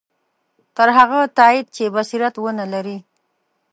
تر 0.75 0.89
هغه 0.97 1.19
تایید 1.37 1.67
چې 1.75 1.83
بصیرت 1.95 2.35
ونه 2.39 2.65
لري. 2.73 2.97